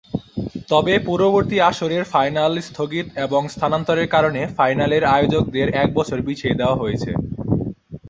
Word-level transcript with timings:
তবে 0.71 0.93
পূর্ববর্তী 1.07 1.57
আসরের 1.69 2.03
ফাইনাল 2.13 2.53
স্থগিত 2.67 3.05
ও 3.27 3.47
স্থানান্তরের 3.47 4.07
কারণে 4.15 4.41
ফাইনালের 4.57 5.03
আয়োজকদের 5.15 5.67
এক 5.83 5.89
বছর 5.97 6.17
পিছিয়ে 6.25 6.57
দেয়া 6.59 6.79
হয়েছে। 6.81 7.11